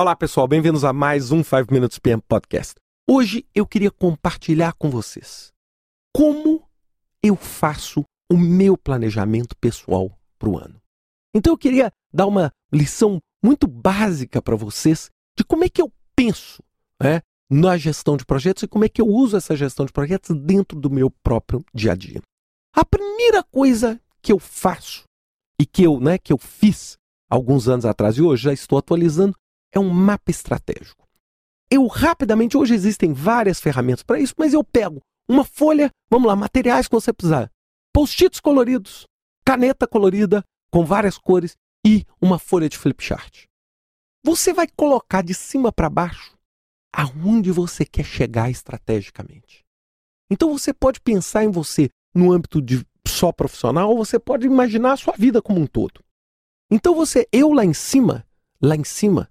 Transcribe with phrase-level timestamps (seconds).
[0.00, 2.76] Olá, pessoal, bem-vindos a mais um 5 Minutes PM Podcast.
[3.10, 5.52] Hoje eu queria compartilhar com vocês
[6.14, 6.62] como
[7.20, 10.80] eu faço o meu planejamento pessoal para o ano.
[11.34, 15.92] Então eu queria dar uma lição muito básica para vocês de como é que eu
[16.14, 16.62] penso
[17.02, 17.20] né,
[17.50, 20.78] na gestão de projetos e como é que eu uso essa gestão de projetos dentro
[20.78, 22.22] do meu próprio dia a dia.
[22.72, 25.02] A primeira coisa que eu faço
[25.60, 26.96] e que eu, né, que eu fiz
[27.28, 29.34] alguns anos atrás e hoje já estou atualizando
[29.72, 31.06] é um mapa estratégico.
[31.70, 36.34] Eu rapidamente, hoje existem várias ferramentas para isso, mas eu pego uma folha, vamos lá,
[36.34, 37.50] materiais que você precisar,
[37.92, 39.06] post-its coloridos,
[39.44, 43.44] caneta colorida com várias cores e uma folha de flip chart.
[44.24, 46.36] Você vai colocar de cima para baixo
[46.92, 49.64] aonde você quer chegar estrategicamente.
[50.30, 54.92] Então você pode pensar em você no âmbito de só profissional, ou você pode imaginar
[54.92, 56.04] a sua vida como um todo.
[56.70, 58.26] Então você, eu lá em cima,
[58.60, 59.30] lá em cima,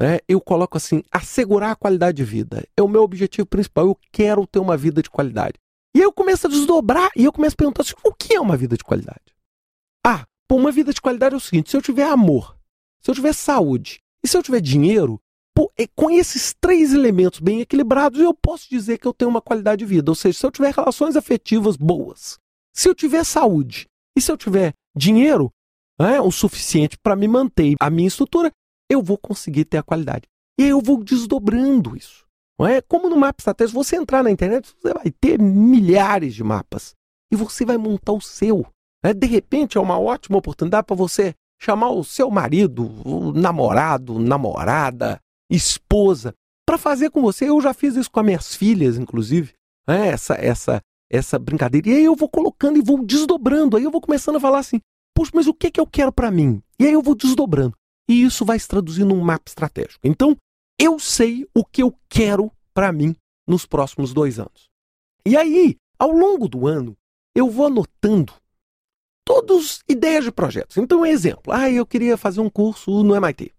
[0.00, 2.66] é, eu coloco assim, assegurar a qualidade de vida.
[2.76, 3.86] É o meu objetivo principal.
[3.86, 5.54] Eu quero ter uma vida de qualidade.
[5.94, 8.40] E aí eu começo a desdobrar e eu começo a perguntar assim, o que é
[8.40, 9.34] uma vida de qualidade?
[10.06, 12.56] Ah, pô, uma vida de qualidade é o seguinte: se eu tiver amor,
[13.02, 15.20] se eu tiver saúde e se eu tiver dinheiro,
[15.54, 19.42] pô, é, com esses três elementos bem equilibrados, eu posso dizer que eu tenho uma
[19.42, 20.10] qualidade de vida.
[20.10, 22.38] Ou seja, se eu tiver relações afetivas boas,
[22.74, 25.52] se eu tiver saúde e se eu tiver dinheiro,
[25.98, 28.50] é, o suficiente para me manter a minha estrutura,
[28.90, 30.28] eu vou conseguir ter a qualidade.
[30.58, 32.26] E aí eu vou desdobrando isso.
[32.58, 32.82] Não é?
[32.82, 36.94] Como no mapa estratégico, você entrar na internet, você vai ter milhares de mapas.
[37.32, 38.66] E você vai montar o seu.
[39.02, 39.14] Né?
[39.14, 45.20] De repente é uma ótima oportunidade para você chamar o seu marido, o namorado, namorada,
[45.48, 46.34] esposa,
[46.66, 47.48] para fazer com você.
[47.48, 49.54] Eu já fiz isso com as minhas filhas, inclusive.
[49.88, 50.08] Né?
[50.08, 51.88] Essa, essa, essa brincadeira.
[51.88, 53.76] E aí eu vou colocando e vou desdobrando.
[53.76, 54.80] Aí eu vou começando a falar assim:
[55.14, 56.60] Poxa, mas o que, que eu quero para mim?
[56.78, 57.79] E aí eu vou desdobrando
[58.10, 60.00] e isso vai se traduzir num mapa estratégico.
[60.02, 60.36] Então,
[60.76, 63.14] eu sei o que eu quero para mim
[63.46, 64.68] nos próximos dois anos.
[65.24, 66.96] E aí, ao longo do ano,
[67.36, 68.32] eu vou anotando
[69.24, 70.76] todas ideias de projetos.
[70.76, 71.52] Então, exemplo.
[71.52, 73.54] Ah, eu queria fazer um curso no MIT.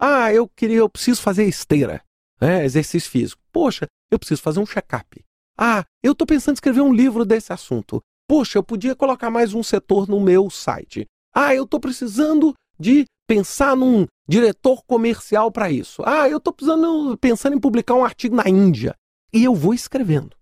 [0.00, 2.02] Ah, eu queria, eu preciso fazer esteira,
[2.40, 3.42] né, exercício físico.
[3.52, 5.22] Poxa, eu preciso fazer um check-up.
[5.58, 8.00] Ah, eu estou pensando em escrever um livro desse assunto.
[8.26, 11.06] Poxa, eu podia colocar mais um setor no meu site.
[11.34, 16.02] Ah, eu estou precisando de pensar num diretor comercial para isso.
[16.04, 16.54] Ah, eu estou
[17.18, 18.94] pensando em publicar um artigo na Índia.
[19.32, 20.36] E eu vou escrevendo.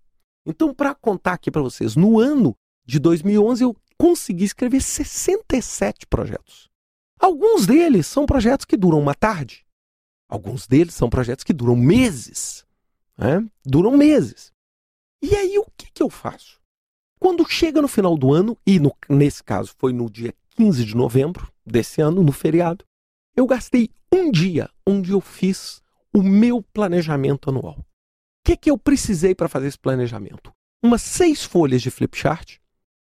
[0.45, 2.53] Então, para contar aqui para vocês, no ano
[2.85, 6.69] de 2011 eu consegui escrever 67 projetos.
[7.17, 9.65] Alguns deles são projetos que duram uma tarde.
[10.27, 12.65] Alguns deles são projetos que duram meses.
[13.17, 13.47] Né?
[13.63, 14.51] Duram meses.
[15.21, 16.59] E aí o que, que eu faço?
[17.17, 20.95] Quando chega no final do ano, e no, nesse caso foi no dia 15 de
[20.95, 22.85] novembro desse ano, no feriado,
[23.35, 25.81] eu gastei um dia onde eu fiz
[26.13, 27.79] o meu planejamento anual.
[27.79, 27.85] O
[28.43, 30.51] que, que eu precisei para fazer esse planejamento?
[30.83, 32.57] Umas seis folhas de flipchart,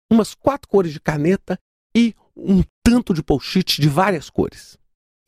[0.09, 1.57] umas quatro cores de caneta
[1.95, 4.77] e um tanto de post-it de várias cores.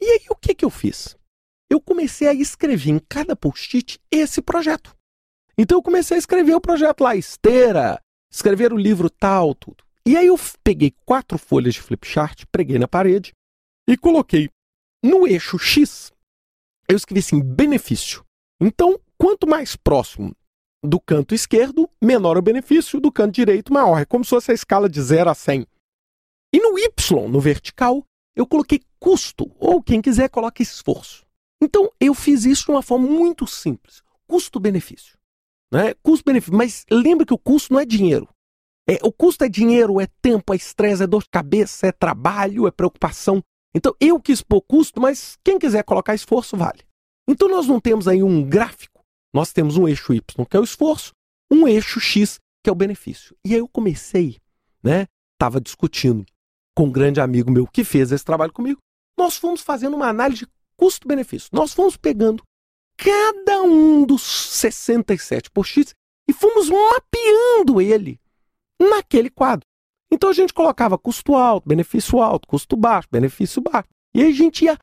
[0.02, 1.16] E aí o que, que eu fiz?
[1.70, 4.96] Eu comecei a escrever em cada post-it esse projeto.
[5.58, 8.00] Então eu comecei a escrever o projeto lá, esteira,
[8.32, 9.84] escrever o livro tal, tudo.
[10.06, 13.32] E aí eu peguei quatro folhas de flipchart, preguei na parede
[13.88, 14.50] e coloquei
[15.04, 16.12] no eixo X.
[16.88, 18.24] Eu escrevi assim, benefício.
[18.60, 20.36] Então, quanto mais próximo
[20.84, 24.02] do canto esquerdo, menor o benefício, do canto direito, maior.
[24.02, 25.66] É como se fosse a escala de 0 a 100.
[26.54, 31.26] E no Y, no vertical, eu coloquei custo, ou quem quiser coloca esforço.
[31.62, 34.04] Então, eu fiz isso de uma forma muito simples.
[34.28, 35.18] Custo-benefício.
[35.72, 35.94] Né?
[36.04, 36.54] Custo-benefício.
[36.54, 38.28] Mas lembre que o custo não é dinheiro.
[38.88, 42.68] É, o custo é dinheiro, é tempo, é estresse, é dor de cabeça, é trabalho,
[42.68, 43.42] é preocupação.
[43.74, 46.84] Então eu quis pôr custo, mas quem quiser colocar esforço vale.
[47.28, 49.02] Então nós não temos aí um gráfico,
[49.34, 51.14] nós temos um eixo Y, que é o esforço,
[51.50, 53.36] um eixo X, que é o benefício.
[53.46, 54.38] E aí eu comecei,
[54.84, 55.08] né?
[55.34, 56.26] Estava discutindo
[56.76, 58.80] com um grande amigo meu que fez esse trabalho comigo.
[59.18, 61.50] Nós fomos fazendo uma análise de custo-benefício.
[61.54, 62.44] Nós fomos pegando
[62.98, 65.94] cada um dos 67 post-its
[66.28, 68.20] e fomos mapeando ele
[68.90, 69.66] naquele quadro.
[70.12, 73.90] Então a gente colocava custo alto, benefício alto, custo baixo, benefício baixo.
[74.16, 74.78] E aí a gente ia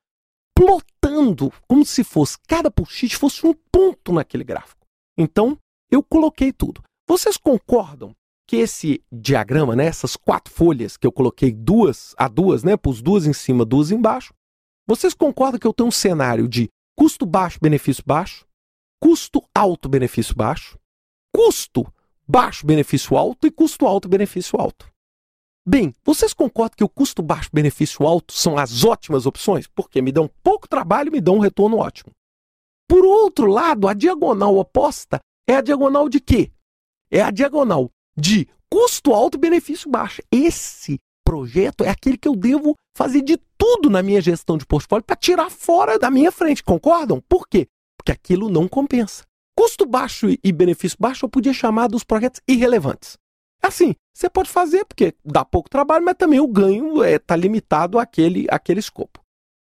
[0.54, 4.86] plotando como se fosse cada post-it fosse um ponto naquele gráfico.
[5.16, 5.56] Então
[5.90, 6.82] eu coloquei tudo.
[7.08, 8.14] Vocês concordam
[8.46, 13.00] que esse diagrama, né, essas quatro folhas que eu coloquei duas a duas, né, pus
[13.00, 14.34] duas em cima, duas embaixo,
[14.86, 16.68] vocês concordam que eu tenho um cenário de
[16.98, 18.44] custo baixo, benefício baixo,
[19.00, 20.76] custo alto, benefício baixo,
[21.32, 21.86] custo
[22.30, 24.88] baixo benefício alto e custo alto benefício alto.
[25.66, 29.66] Bem, vocês concordam que o custo baixo benefício alto são as ótimas opções?
[29.66, 32.12] Porque me dão pouco trabalho e me dão um retorno ótimo.
[32.88, 35.18] Por outro lado, a diagonal oposta
[35.48, 36.52] é a diagonal de quê?
[37.10, 40.22] É a diagonal de custo alto e benefício baixo.
[40.30, 45.04] Esse projeto é aquele que eu devo fazer de tudo na minha gestão de portfólio
[45.04, 47.20] para tirar fora da minha frente, concordam?
[47.28, 47.66] Por quê?
[47.98, 49.24] Porque aquilo não compensa.
[49.60, 53.18] Custo baixo e benefício baixo eu podia chamar dos projetos irrelevantes.
[53.62, 57.36] Assim, você pode fazer porque dá pouco trabalho, mas também o ganho está é, tá
[57.36, 59.20] limitado àquele, àquele escopo.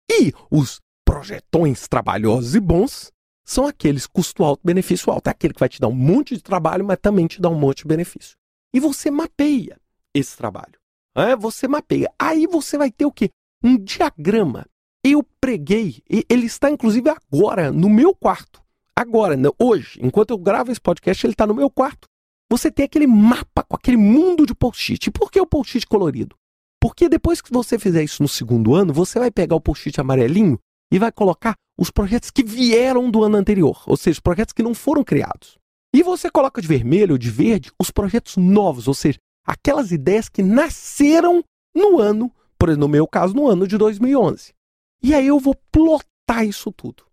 [0.07, 3.11] E os projetões trabalhosos e bons
[3.43, 5.29] são aqueles custo alto, benefício alto.
[5.29, 7.59] É aquele que vai te dar um monte de trabalho, mas também te dá um
[7.59, 8.37] monte de benefício.
[8.71, 9.79] E você mapeia
[10.13, 10.77] esse trabalho.
[11.15, 12.13] É, você mapeia.
[12.19, 13.31] Aí você vai ter o quê?
[13.63, 14.67] Um diagrama.
[15.03, 18.66] Eu preguei, ele está inclusive agora no meu quarto.
[18.99, 22.07] Agora, hoje, enquanto eu gravo esse podcast, ele está no meu quarto.
[22.49, 25.11] Você tem aquele mapa com aquele mundo de post-it.
[25.11, 26.35] Por que o post-it colorido?
[26.81, 30.57] Porque depois que você fizer isso no segundo ano, você vai pegar o post-it amarelinho
[30.91, 34.63] e vai colocar os projetos que vieram do ano anterior, ou seja, os projetos que
[34.63, 35.59] não foram criados.
[35.93, 40.27] E você coloca de vermelho ou de verde os projetos novos, ou seja, aquelas ideias
[40.27, 44.55] que nasceram no ano, por exemplo, no meu caso, no ano de 2011.
[45.03, 47.03] E aí eu vou plotar isso tudo.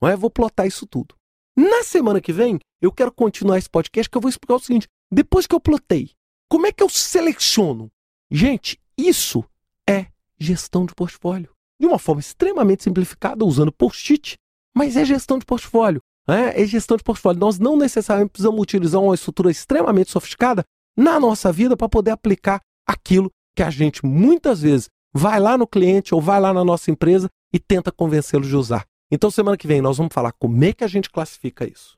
[0.00, 0.16] Não é?
[0.16, 1.14] Vou plotar isso tudo.
[1.56, 4.88] Na semana que vem, eu quero continuar esse podcast que eu vou explicar o seguinte:
[5.10, 6.10] depois que eu plotei,
[6.48, 7.90] como é que eu seleciono?
[8.30, 9.44] Gente, isso
[9.88, 10.06] é
[10.38, 14.36] gestão de portfólio de uma forma extremamente simplificada, usando post-it,
[14.74, 16.00] mas é gestão de portfólio.
[16.26, 17.40] É, é gestão de portfólio.
[17.40, 20.64] Nós não necessariamente precisamos utilizar uma estrutura extremamente sofisticada
[20.96, 25.66] na nossa vida para poder aplicar aquilo que a gente muitas vezes vai lá no
[25.66, 28.84] cliente ou vai lá na nossa empresa e tenta convencê-lo de usar.
[29.10, 31.96] Então, semana que vem, nós vamos falar como é que a gente classifica isso.